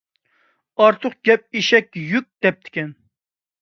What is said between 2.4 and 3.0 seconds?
دەپتىكەن.